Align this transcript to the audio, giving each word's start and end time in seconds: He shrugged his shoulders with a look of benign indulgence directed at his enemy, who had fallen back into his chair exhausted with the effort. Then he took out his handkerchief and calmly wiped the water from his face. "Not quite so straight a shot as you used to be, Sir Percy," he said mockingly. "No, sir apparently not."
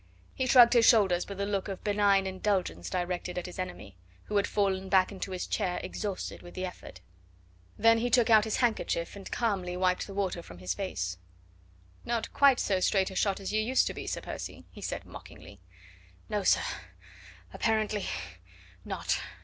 He 0.33 0.47
shrugged 0.47 0.73
his 0.73 0.89
shoulders 0.89 1.29
with 1.29 1.39
a 1.39 1.45
look 1.45 1.67
of 1.67 1.83
benign 1.83 2.25
indulgence 2.25 2.89
directed 2.89 3.37
at 3.37 3.45
his 3.45 3.59
enemy, 3.59 3.97
who 4.23 4.37
had 4.37 4.47
fallen 4.47 4.89
back 4.89 5.11
into 5.11 5.29
his 5.29 5.45
chair 5.45 5.79
exhausted 5.83 6.41
with 6.41 6.55
the 6.55 6.65
effort. 6.65 7.01
Then 7.77 7.99
he 7.99 8.09
took 8.09 8.27
out 8.27 8.43
his 8.45 8.55
handkerchief 8.57 9.15
and 9.15 9.31
calmly 9.31 9.77
wiped 9.77 10.07
the 10.07 10.15
water 10.15 10.41
from 10.41 10.57
his 10.57 10.73
face. 10.73 11.19
"Not 12.03 12.33
quite 12.33 12.59
so 12.59 12.79
straight 12.79 13.11
a 13.11 13.15
shot 13.15 13.39
as 13.39 13.53
you 13.53 13.61
used 13.61 13.85
to 13.85 13.93
be, 13.93 14.07
Sir 14.07 14.21
Percy," 14.21 14.65
he 14.71 14.81
said 14.81 15.05
mockingly. 15.05 15.59
"No, 16.29 16.41
sir 16.41 16.63
apparently 17.53 18.07
not." 18.83 19.21